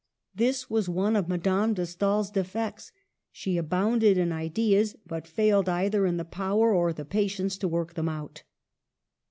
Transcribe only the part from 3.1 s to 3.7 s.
She